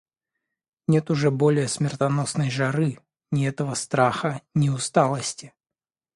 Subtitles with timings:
[0.87, 2.97] Нет уже более смертоносной жары,
[3.29, 5.53] ни этого страха, ни усталости.